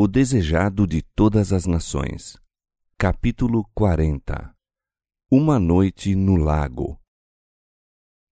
[0.00, 2.38] O Desejado de Todas as Nações.
[2.96, 4.54] Capítulo 40
[5.28, 6.96] Uma Noite no Lago.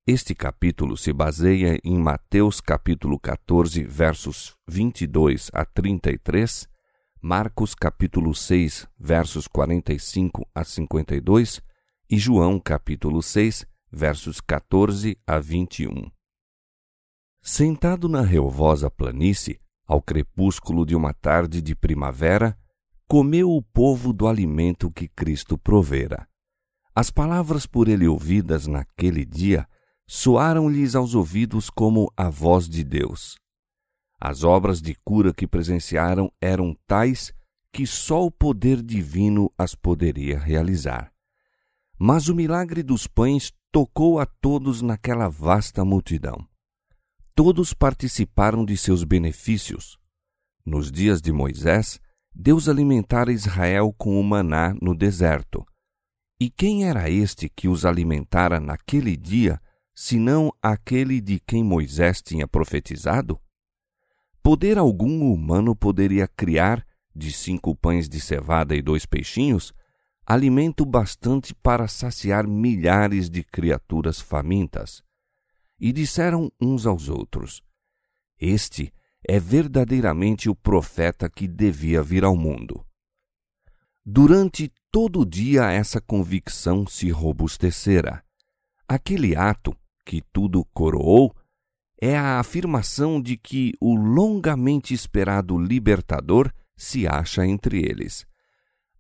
[0.06, 6.68] Este capítulo se baseia em Mateus capítulo 14, versos 22 a 33,
[7.20, 11.60] Marcos capítulo 6, versos 45 a 52
[12.08, 16.12] e João capítulo 6, versos 14 a 21.
[17.42, 22.58] Sentado na relvosa planície, ao crepúsculo de uma tarde de primavera,
[23.08, 26.26] comeu o povo do alimento que Cristo provera.
[26.94, 29.68] As palavras por ele ouvidas naquele dia
[30.08, 33.36] soaram-lhes aos ouvidos como a voz de Deus.
[34.20, 37.32] As obras de cura que presenciaram eram tais
[37.72, 41.12] que só o poder divino as poderia realizar.
[41.98, 46.46] Mas o milagre dos pães tocou a todos naquela vasta multidão
[47.36, 49.98] todos participaram de seus benefícios.
[50.64, 52.00] Nos dias de Moisés,
[52.34, 55.62] Deus alimentara Israel com o maná no deserto.
[56.40, 59.60] E quem era este que os alimentara naquele dia,
[59.94, 63.38] senão aquele de quem Moisés tinha profetizado?
[64.42, 69.74] Poder algum humano poderia criar, de cinco pães de cevada e dois peixinhos,
[70.24, 75.04] alimento bastante para saciar milhares de criaturas famintas
[75.78, 77.62] e disseram uns aos outros:
[78.38, 78.92] Este
[79.26, 82.84] é verdadeiramente o profeta que devia vir ao mundo.
[84.04, 88.22] Durante todo o dia essa convicção se robustecera.
[88.88, 91.34] Aquele ato, que tudo coroou,
[92.00, 98.24] é a afirmação de que o longamente esperado libertador se acha entre eles.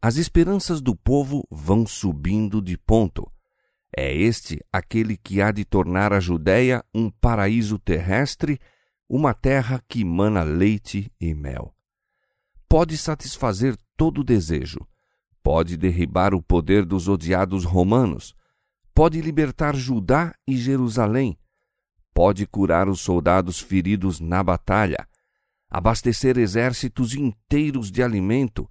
[0.02, 3.30] As esperanças do povo vão subindo de ponto
[3.96, 8.60] é este aquele que há de tornar a Judéia um paraíso terrestre,
[9.08, 11.74] uma terra que mana leite e mel.
[12.68, 14.86] Pode satisfazer todo desejo,
[15.42, 18.34] pode derribar o poder dos odiados romanos,
[18.94, 21.38] pode libertar Judá e Jerusalém,
[22.12, 25.08] pode curar os soldados feridos na batalha,
[25.70, 28.68] abastecer exércitos inteiros de alimento,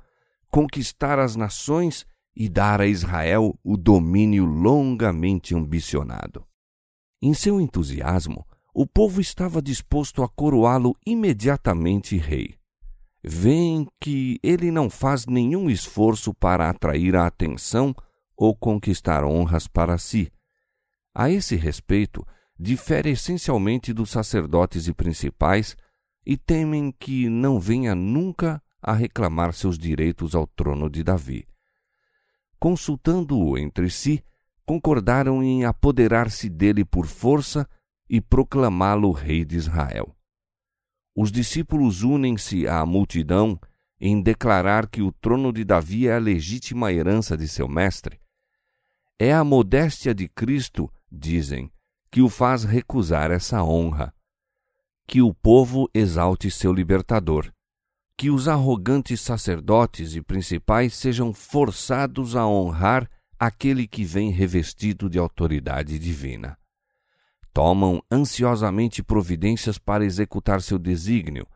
[0.51, 6.45] conquistar as nações e dar a Israel o domínio longamente ambicionado.
[7.21, 12.55] Em seu entusiasmo, o povo estava disposto a coroá-lo imediatamente rei.
[13.23, 17.95] Vêem que ele não faz nenhum esforço para atrair a atenção
[18.35, 20.29] ou conquistar honras para si.
[21.13, 22.27] A esse respeito,
[22.59, 25.75] difere essencialmente dos sacerdotes e principais
[26.25, 31.47] e temem que não venha nunca a reclamar seus direitos ao trono de Davi
[32.59, 34.23] consultando-o entre si,
[34.65, 37.67] concordaram em apoderar-se dele por força
[38.09, 40.15] e proclamá-lo rei de Israel.
[41.15, 43.59] Os discípulos unem-se à multidão
[43.99, 48.19] em declarar que o trono de Davi é a legítima herança de seu mestre.
[49.17, 51.71] É a modéstia de Cristo, dizem,
[52.11, 54.13] que o faz recusar essa honra.
[55.07, 57.54] Que o povo exalte seu libertador
[58.17, 65.19] que os arrogantes sacerdotes e principais sejam forçados a honrar aquele que vem revestido de
[65.19, 66.57] autoridade divina.
[67.53, 71.47] Tomam ansiosamente providências para executar seu desígnio,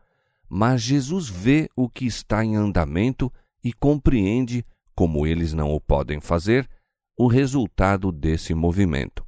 [0.48, 3.32] mas Jesus vê o que está em andamento
[3.62, 6.68] e compreende, como eles não o podem fazer,
[7.16, 9.24] o resultado desse movimento.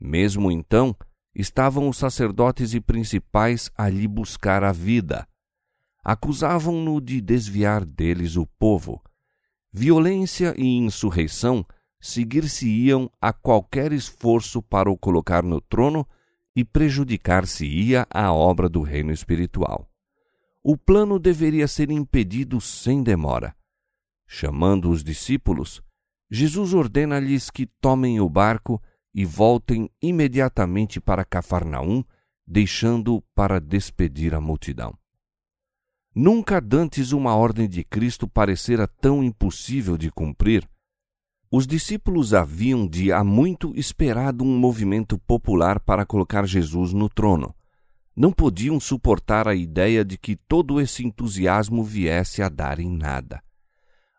[0.00, 0.96] Mesmo então,
[1.34, 5.26] estavam os sacerdotes e principais ali buscar a vida,
[6.02, 9.02] acusavam-no de desviar deles o povo.
[9.72, 11.64] Violência e insurreição
[12.02, 16.06] seguir-se-iam a qualquer esforço para o colocar no trono
[16.54, 19.88] e prejudicar-se-ia a obra do reino espiritual.
[20.62, 23.54] O plano deveria ser impedido sem demora.
[24.26, 25.80] Chamando os discípulos,
[26.30, 28.82] Jesus ordena-lhes que tomem o barco
[29.14, 32.02] e voltem imediatamente para Cafarnaum,
[32.46, 34.96] deixando para despedir a multidão.
[36.14, 40.68] Nunca dantes uma ordem de Cristo parecera tão impossível de cumprir.
[41.50, 47.54] Os discípulos haviam de há muito esperado um movimento popular para colocar Jesus no trono.
[48.14, 53.42] Não podiam suportar a ideia de que todo esse entusiasmo viesse a dar em nada.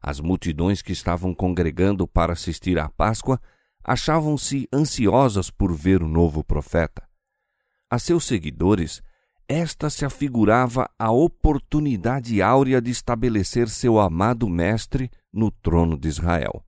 [0.01, 3.39] As multidões que estavam congregando para assistir à Páscoa
[3.83, 7.07] achavam-se ansiosas por ver o novo profeta.
[7.87, 9.01] A seus seguidores,
[9.47, 16.63] esta se afigurava a oportunidade áurea de estabelecer seu amado Mestre no trono de Israel.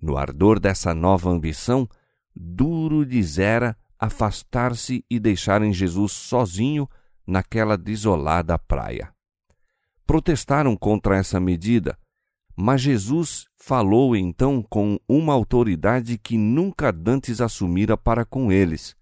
[0.00, 1.88] No ardor dessa nova ambição,
[2.34, 6.88] duro lhes era afastar-se e deixarem Jesus sozinho
[7.26, 9.12] naquela desolada praia.
[10.06, 11.96] protestaram contra essa medida,
[12.56, 18.96] mas Jesus falou então com uma autoridade que nunca dantes assumira para com eles.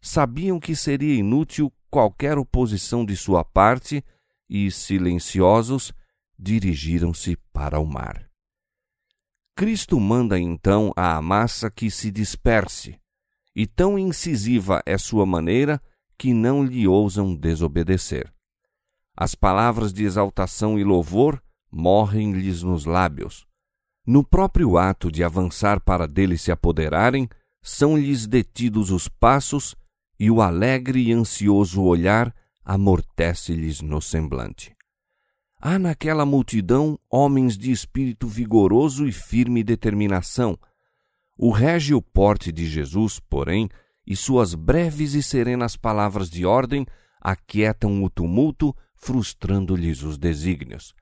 [0.00, 4.02] Sabiam que seria inútil qualquer oposição de sua parte
[4.48, 5.92] e, silenciosos,
[6.38, 8.30] dirigiram-se para o mar.
[9.54, 12.98] Cristo manda então à massa que se disperse,
[13.54, 15.78] e tão incisiva é sua maneira
[16.16, 18.32] que não lhe ousam desobedecer.
[19.14, 23.46] As palavras de exaltação e louvor morrem-lhes nos lábios.
[24.06, 27.28] No próprio ato de avançar para dele se apoderarem,
[27.62, 29.76] são-lhes detidos os passos
[30.22, 32.32] e o alegre e ansioso olhar
[32.64, 34.72] amortece-lhes no semblante.
[35.60, 40.56] Há naquela multidão homens de espírito vigoroso e firme determinação.
[41.36, 43.68] O régio porte de Jesus, porém,
[44.06, 46.86] e suas breves e serenas palavras de ordem
[47.20, 50.94] aquietam o tumulto, frustrando-lhes os desígnios.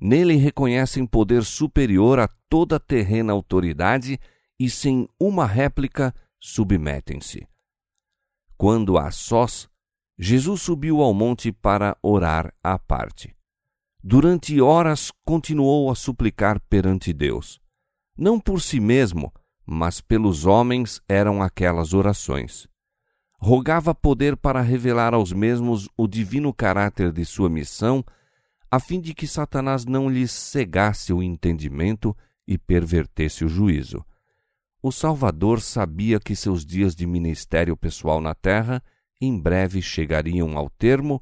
[0.00, 4.18] Nele reconhecem poder superior a toda terrena autoridade
[4.58, 7.46] e, sem uma réplica, submetem-se.
[8.56, 9.68] Quando a sós,
[10.18, 13.36] Jesus subiu ao monte para orar à parte.
[14.02, 17.60] Durante horas continuou a suplicar perante Deus.
[18.16, 19.32] Não por si mesmo,
[19.66, 22.66] mas pelos homens eram aquelas orações.
[23.38, 28.02] Rogava poder para revelar aos mesmos o divino caráter de sua missão,
[28.70, 32.16] a fim de que Satanás não lhes cegasse o entendimento
[32.48, 34.02] e pervertesse o juízo.
[34.88, 38.80] O Salvador sabia que seus dias de ministério pessoal na terra
[39.20, 41.20] em breve chegariam ao termo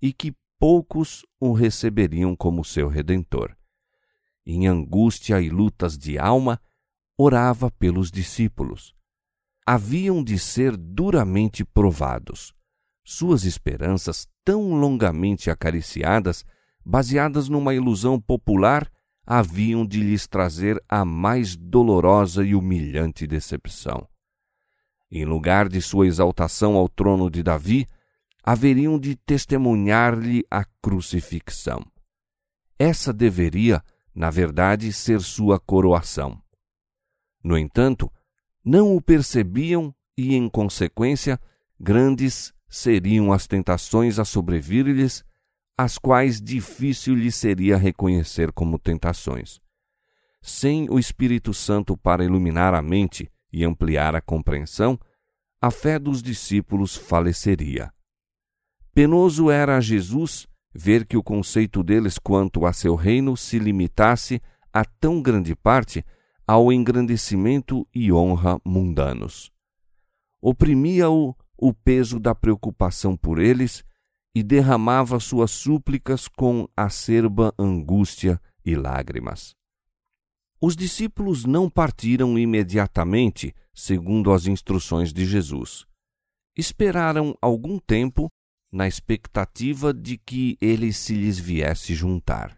[0.00, 3.54] e que poucos o receberiam como seu redentor.
[4.46, 6.58] Em angústia e lutas de alma,
[7.14, 8.94] orava pelos discípulos.
[9.66, 12.54] Haviam de ser duramente provados.
[13.04, 16.46] Suas esperanças, tão longamente acariciadas,
[16.82, 18.90] baseadas numa ilusão popular,
[19.26, 24.06] haviam de lhes trazer a mais dolorosa e humilhante decepção.
[25.10, 27.86] Em lugar de sua exaltação ao trono de Davi,
[28.42, 31.84] haveriam de testemunhar-lhe a crucifixão.
[32.78, 33.82] Essa deveria,
[34.14, 36.42] na verdade, ser sua coroação.
[37.44, 38.10] No entanto,
[38.64, 41.38] não o percebiam e, em consequência,
[41.78, 45.24] grandes seriam as tentações a sobrevir-lhes,
[45.76, 49.60] as quais difícil lhe seria reconhecer como tentações.
[50.40, 54.98] Sem o Espírito Santo para iluminar a mente e ampliar a compreensão,
[55.60, 57.92] a fé dos discípulos faleceria.
[58.94, 64.40] Penoso era a Jesus ver que o conceito deles quanto a seu reino se limitasse
[64.72, 66.04] a tão grande parte
[66.46, 69.52] ao engrandecimento e honra mundanos.
[70.40, 73.84] Oprimia-o o peso da preocupação por eles
[74.34, 79.54] e derramava suas súplicas com acerba angústia e lágrimas.
[80.60, 85.84] Os discípulos não partiram imediatamente, segundo as instruções de Jesus.
[86.56, 88.30] Esperaram algum tempo
[88.70, 92.56] na expectativa de que ele se lhes viesse juntar.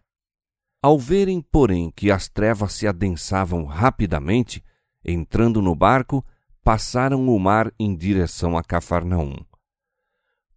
[0.83, 4.63] Ao verem, porém, que as trevas se adensavam rapidamente,
[5.03, 6.25] entrando no barco,
[6.63, 9.35] passaram o mar em direção a Cafarnaum.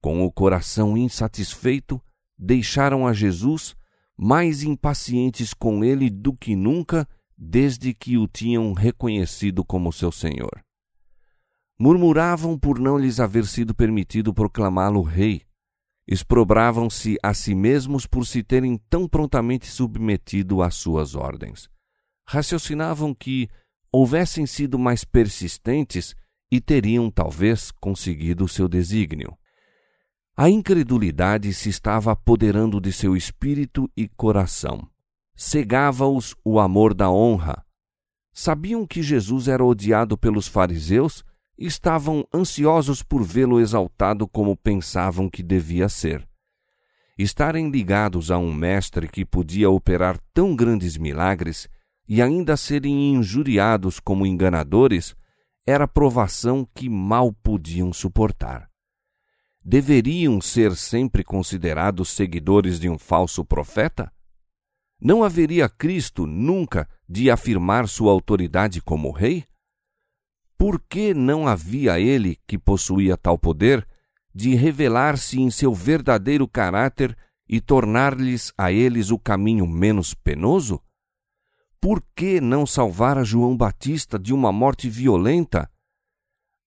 [0.02, 2.02] Com o coração insatisfeito,
[2.38, 3.76] deixaram a Jesus,
[4.18, 7.08] mais impacientes com ele do que nunca,
[7.38, 10.64] desde que o tinham reconhecido como seu Senhor.
[11.80, 15.44] Murmuravam por não lhes haver sido permitido proclamá-lo rei,
[16.08, 21.70] exprobravam-se a si mesmos por se terem tão prontamente submetido às suas ordens.
[22.26, 23.50] Raciocinavam que
[23.92, 26.16] houvessem sido mais persistentes
[26.52, 29.38] e teriam talvez conseguido o seu desígnio.
[30.40, 34.88] A incredulidade se estava apoderando de seu espírito e coração.
[35.36, 37.66] Cegava-os o amor da honra.
[38.32, 41.24] Sabiam que Jesus era odiado pelos fariseus
[41.58, 46.24] estavam ansiosos por vê-lo exaltado como pensavam que devia ser.
[47.18, 51.68] Estarem ligados a um mestre que podia operar tão grandes milagres
[52.08, 55.16] e ainda serem injuriados como enganadores
[55.66, 58.70] era provação que mal podiam suportar.
[59.70, 64.10] Deveriam ser sempre considerados seguidores de um falso profeta?
[64.98, 69.44] Não haveria Cristo nunca de afirmar sua autoridade como rei?
[70.58, 73.86] Por que não havia ele, que possuía tal poder,
[74.34, 77.14] de revelar-se em seu verdadeiro caráter
[77.46, 80.82] e tornar-lhes a eles o caminho menos penoso?
[81.82, 85.70] Por que não salvara João Batista de uma morte violenta?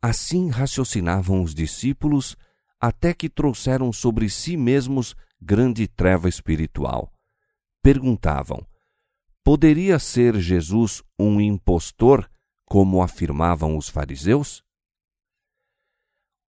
[0.03, 2.37] Assim raciocinavam os discípulos
[2.81, 7.13] até que trouxeram sobre si mesmos grande treva espiritual.
[7.83, 8.67] perguntavam:
[9.45, 12.31] Poderia ser Jesus um impostor,
[12.65, 14.63] como afirmavam os fariseus?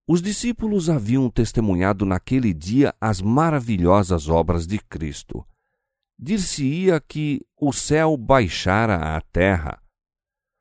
[0.06, 5.46] Os discípulos haviam testemunhado naquele dia as maravilhosas obras de Cristo.
[6.18, 9.80] Dir-se-ia que o céu baixara à terra.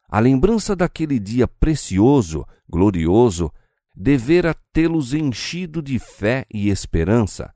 [0.07, 3.51] A lembrança daquele dia precioso, glorioso,
[3.93, 7.53] devera tê-los enchido de fé e esperança.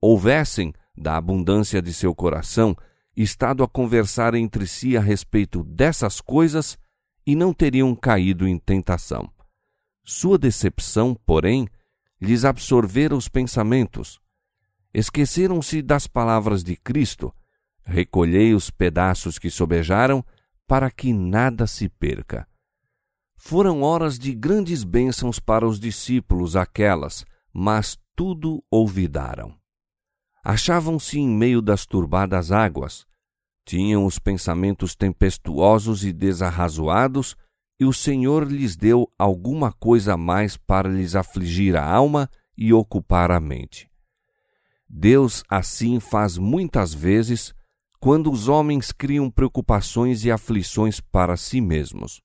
[0.00, 2.76] Houvessem, da abundância de seu coração,
[3.16, 6.78] estado a conversar entre si a respeito dessas coisas
[7.26, 9.30] e não teriam caído em tentação.
[10.04, 11.68] Sua decepção, porém,
[12.20, 14.20] lhes absorvera os pensamentos.
[14.94, 17.34] Esqueceram-se das palavras de Cristo:
[17.84, 20.24] recolhei os pedaços que sobejaram,
[20.66, 22.46] para que nada se perca.
[23.36, 29.54] Foram horas de grandes bênçãos para os discípulos aquelas, mas tudo olvidaram.
[30.42, 33.06] Achavam-se em meio das turbadas águas,
[33.64, 37.36] tinham os pensamentos tempestuosos e desarrazoados
[37.78, 42.72] e o Senhor lhes deu alguma coisa a mais para lhes afligir a alma e
[42.72, 43.90] ocupar a mente.
[44.88, 47.52] Deus assim faz muitas vezes
[48.00, 52.22] quando os homens criam preocupações e aflições para si mesmos.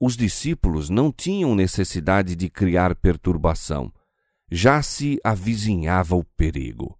[0.00, 3.92] Os discípulos não tinham necessidade de criar perturbação,
[4.50, 6.98] já se avizinhava o perigo.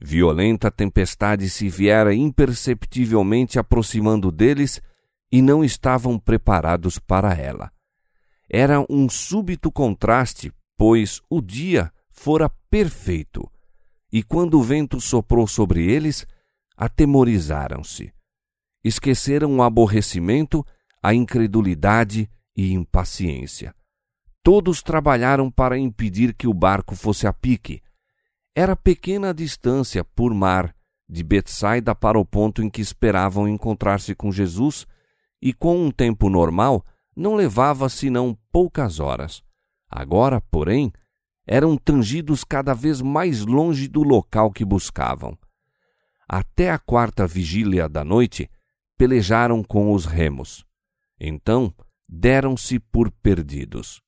[0.00, 4.82] Violenta tempestade se viera imperceptivelmente aproximando deles
[5.30, 7.70] e não estavam preparados para ela.
[8.50, 13.48] Era um súbito contraste, pois o dia fora perfeito,
[14.12, 16.26] e quando o vento soprou sobre eles,
[16.76, 18.12] atemorizaram-se.
[18.82, 20.66] Esqueceram o aborrecimento,
[21.02, 23.74] a incredulidade e impaciência.
[24.42, 27.82] Todos trabalharam para impedir que o barco fosse a pique.
[28.54, 30.74] Era pequena a distância por mar
[31.08, 34.86] de Betsaida para o ponto em que esperavam encontrar-se com Jesus
[35.40, 39.42] e com um tempo normal não levava senão poucas horas.
[39.88, 40.92] Agora, porém,
[41.46, 45.36] eram tangidos cada vez mais longe do local que buscavam.
[46.28, 48.48] Até a quarta vigília da noite,
[48.96, 50.64] pelejaram com os remos.
[51.24, 51.72] Então,
[52.08, 54.02] deram-se por perdidos.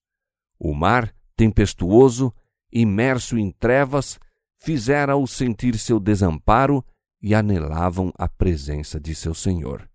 [0.59, 2.35] O mar, tempestuoso,
[2.73, 4.19] imerso em trevas,
[4.59, 6.85] fizera-os sentir seu desamparo
[7.23, 9.89] e anelavam a presença de seu Senhor.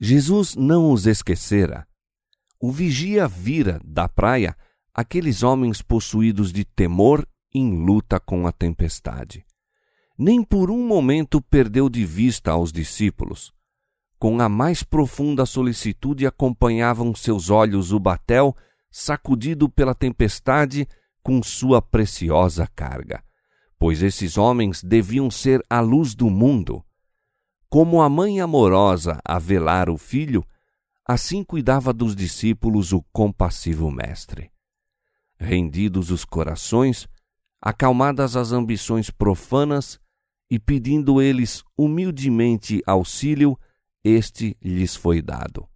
[0.00, 1.86] Jesus não os esquecera.
[2.58, 4.56] O vigia vira da praia
[4.94, 9.44] aqueles homens possuídos de temor em luta com a tempestade.
[10.16, 13.53] Nem por um momento perdeu de vista aos discípulos.
[14.24, 18.56] Com a mais profunda solicitude acompanhavam seus olhos o batel
[18.90, 20.88] sacudido pela tempestade
[21.22, 23.22] com sua preciosa carga,
[23.78, 26.82] pois esses homens deviam ser a luz do mundo
[27.68, 30.42] como a mãe amorosa a velar o filho,
[31.06, 34.50] assim cuidava dos discípulos o compassivo Mestre.
[35.38, 37.06] Rendidos os corações,
[37.60, 40.00] acalmadas as ambições profanas,
[40.50, 43.58] e pedindo eles humildemente auxílio,
[44.04, 45.66] este lhes foi dado.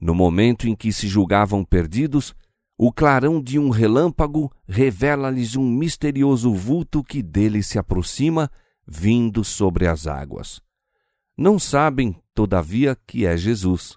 [0.00, 2.34] No momento em que se julgavam perdidos,
[2.76, 8.50] o clarão de um relâmpago revela-lhes um misterioso vulto que deles se aproxima,
[8.86, 10.60] vindo sobre as águas.
[11.36, 13.96] Não sabem, todavia, que é Jesus.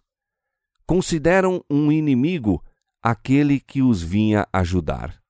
[0.86, 2.64] Consideram um inimigo
[3.02, 5.22] aquele que os vinha ajudar.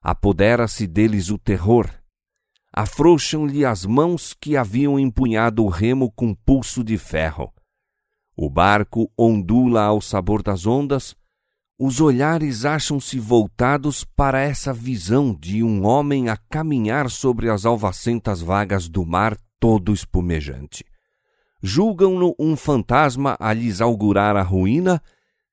[0.00, 1.90] Apodera-se deles o terror.
[2.72, 7.52] Afrouxam-lhe as mãos que haviam empunhado o remo com pulso de ferro.
[8.36, 11.14] O barco ondula ao sabor das ondas,
[11.78, 18.40] os olhares acham-se voltados para essa visão de um homem a caminhar sobre as alvacentas
[18.40, 20.84] vagas do mar todo espumejante
[21.62, 25.02] julgam-no um fantasma a lhes augurar a ruína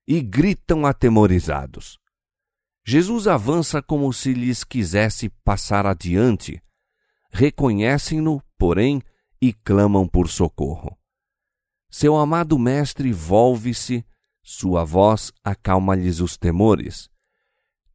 [0.07, 1.99] e gritam atemorizados.
[2.85, 6.61] Jesus avança como se lhes quisesse passar adiante.
[7.39, 8.99] Reconhecem-no, porém,
[9.39, 10.97] e clamam por socorro.
[11.87, 14.03] Seu amado mestre volve-se,
[14.41, 17.11] sua voz acalma-lhes os temores.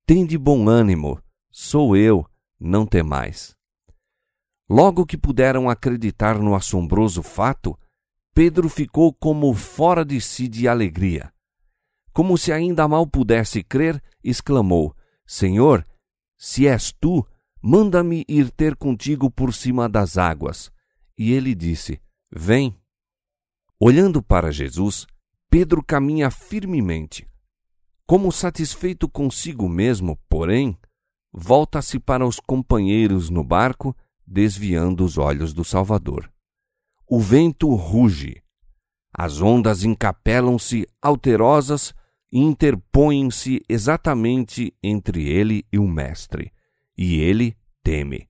[0.07, 1.21] Tende bom ânimo,
[1.51, 2.25] sou eu,
[2.57, 3.57] não temais.
[4.71, 7.77] Logo que puderam acreditar no assombroso fato,
[8.33, 11.35] Pedro ficou como fora de si de alegria.
[12.13, 14.95] Como se ainda mal pudesse crer, exclamou:
[15.27, 15.85] Senhor,
[16.39, 17.27] se és tu,
[17.63, 20.73] manda-me ir ter contigo por cima das águas.
[21.17, 22.01] E ele disse:
[22.31, 22.77] Vem.
[23.79, 25.07] Olhando para Jesus,
[25.49, 27.29] Pedro caminha firmemente.
[28.07, 30.77] Como satisfeito consigo mesmo, porém,
[31.33, 36.31] volta-se para os companheiros no barco, desviando os olhos do Salvador.
[37.09, 38.43] O vento ruge.
[39.15, 41.95] As ondas encapelam-se alterosas
[42.33, 46.51] e interpõem-se exatamente entre ele e o Mestre,
[47.03, 48.29] e ele teme.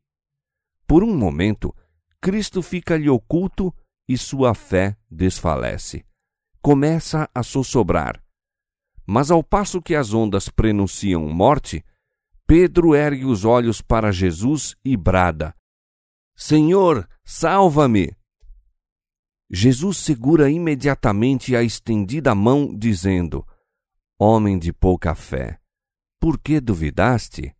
[0.87, 1.77] Por um momento,
[2.19, 3.71] Cristo fica-lhe oculto
[4.09, 6.07] e sua fé desfalece.
[6.63, 8.25] Começa a sossobrar.
[9.07, 11.85] Mas ao passo que as ondas prenunciam morte,
[12.47, 15.55] Pedro ergue os olhos para Jesus e brada:
[16.35, 18.17] Senhor, salva-me!
[19.51, 23.47] Jesus segura imediatamente a estendida mão, dizendo:
[24.19, 25.61] Homem de pouca fé,
[26.19, 27.55] por que duvidaste?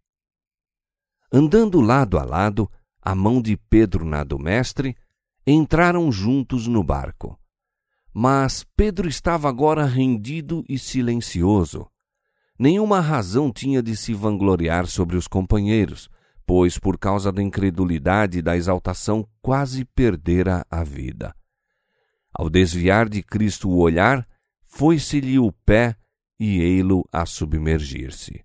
[1.35, 2.71] Andando lado a lado,
[3.01, 4.95] a mão de Pedro na do Mestre,
[5.47, 7.39] entraram juntos no barco.
[8.13, 11.89] Mas Pedro estava agora rendido e silencioso.
[12.59, 16.11] Nenhuma razão tinha de se vangloriar sobre os companheiros,
[16.47, 21.35] pois, por causa da incredulidade e da exaltação, quase perdera a vida.
[22.31, 24.29] Ao desviar de Cristo o olhar,
[24.67, 25.97] foi-se-lhe o pé
[26.39, 28.45] e ei-lo a submergir-se.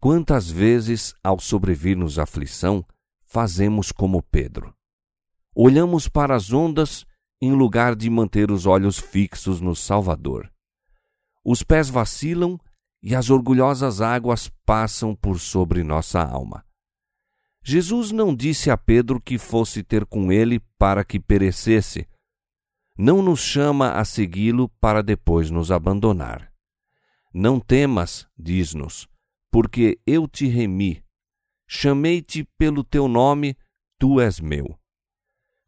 [0.00, 2.82] Quantas vezes, ao sobrevir-nos aflição,
[3.22, 4.74] fazemos como Pedro?
[5.54, 7.04] Olhamos para as ondas
[7.38, 10.50] em lugar de manter os olhos fixos no Salvador.
[11.44, 12.58] Os pés vacilam
[13.02, 16.64] e as orgulhosas águas passam por sobre nossa alma.
[17.62, 22.08] Jesus não disse a Pedro que fosse ter com ele para que perecesse.
[22.96, 26.50] Não nos chama a segui-lo para depois nos abandonar.
[27.34, 29.06] Não temas, diz-nos,
[29.50, 31.02] porque eu te remi.
[31.66, 33.56] Chamei-te pelo teu nome,
[33.98, 34.78] tu és meu.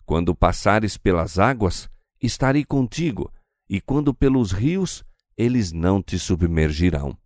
[0.05, 1.89] Quando passares pelas águas,
[2.21, 3.33] estarei contigo,
[3.69, 5.05] e quando pelos rios,
[5.37, 7.17] eles não te submergirão.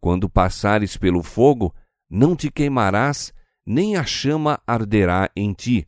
[0.00, 1.74] Quando passares pelo fogo,
[2.08, 3.32] não te queimarás,
[3.66, 5.86] nem a chama arderá em ti,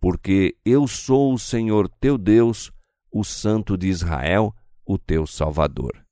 [0.00, 2.72] porque eu sou o Senhor teu Deus,
[3.12, 4.54] o Santo de Israel,
[4.86, 6.09] o teu Salvador.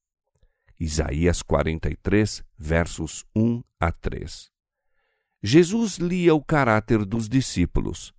[0.80, 4.48] Isaías 43, versos 1 a 3.
[5.42, 8.14] Jesus lia o caráter dos discípulos.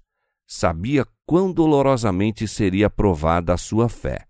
[0.46, 4.28] Sabia quão dolorosamente seria provada a sua fé.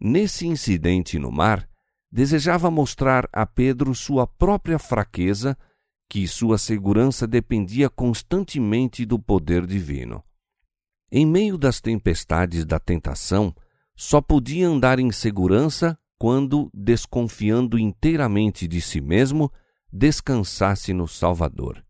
[0.00, 1.68] Nesse incidente no mar,
[2.10, 5.58] desejava mostrar a Pedro sua própria fraqueza,
[6.08, 10.22] que sua segurança dependia constantemente do poder divino.
[11.10, 13.52] Em meio das tempestades da tentação,
[13.96, 19.52] só podia andar em segurança quando, desconfiando inteiramente de si mesmo,
[19.92, 21.84] descansasse no Salvador.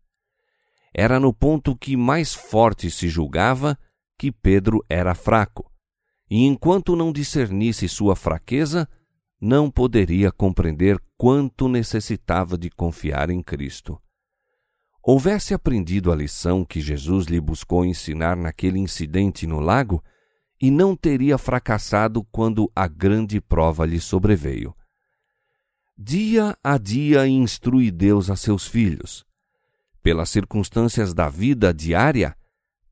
[0.93, 3.77] Era no ponto que mais forte se julgava
[4.17, 5.71] que Pedro era fraco,
[6.29, 8.87] e enquanto não discernisse sua fraqueza,
[9.41, 13.99] não poderia compreender quanto necessitava de confiar em Cristo.
[15.01, 20.03] Houvesse aprendido a lição que Jesus lhe buscou ensinar naquele incidente no lago,
[20.61, 24.75] e não teria fracassado quando a grande prova lhe sobreveio.
[25.97, 29.25] Dia a dia instrui Deus a seus filhos.
[30.01, 32.35] Pelas circunstâncias da vida diária,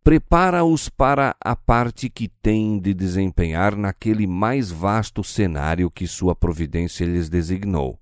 [0.04, 7.06] prepara-os para a parte que têm de desempenhar naquele mais vasto cenário que sua providência
[7.06, 8.00] lhes designou.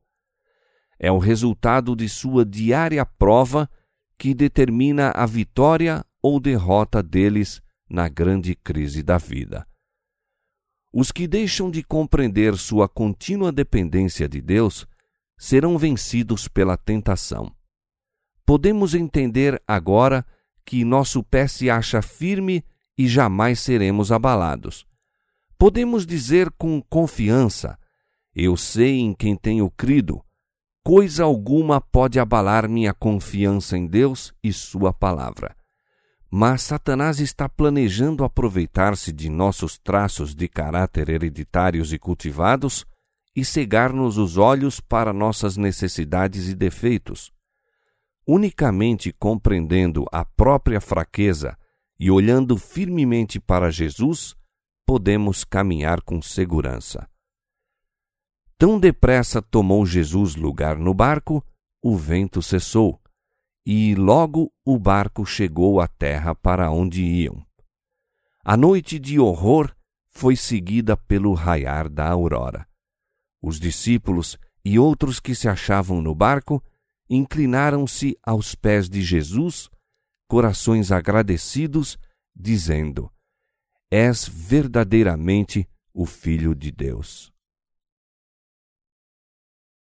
[0.99, 3.69] É o resultado de sua diária prova
[4.17, 9.67] que determina a vitória ou derrota deles na grande crise da vida.
[10.91, 14.87] Os que deixam de compreender sua contínua dependência de Deus
[15.37, 17.53] serão vencidos pela tentação.
[18.45, 20.25] Podemos entender agora
[20.65, 22.63] que nosso pé se acha firme
[22.97, 24.85] e jamais seremos abalados.
[25.57, 27.77] Podemos dizer com confiança:
[28.33, 30.23] Eu sei em quem tenho crido.
[30.83, 35.55] Coisa alguma pode abalar minha confiança em Deus e Sua palavra.
[36.37, 42.85] Mas Satanás está planejando aproveitar-se de nossos traços de caráter hereditários e cultivados
[43.33, 47.33] e cegar-nos os olhos para nossas necessidades e defeitos
[48.27, 51.57] unicamente compreendendo a própria fraqueza
[51.99, 54.35] e olhando firmemente para Jesus,
[54.85, 57.07] podemos caminhar com segurança.
[58.57, 61.45] Tão depressa tomou Jesus lugar no barco,
[61.83, 62.99] o vento cessou,
[63.65, 67.43] e logo o barco chegou à terra para onde iam.
[68.43, 69.75] A noite de horror
[70.09, 72.67] foi seguida pelo raiar da aurora.
[73.41, 76.63] Os discípulos e outros que se achavam no barco
[77.09, 79.69] inclinaram-se aos pés de Jesus,
[80.27, 81.97] corações agradecidos,
[82.35, 83.11] dizendo:
[83.89, 87.34] És verdadeiramente o Filho de Deus.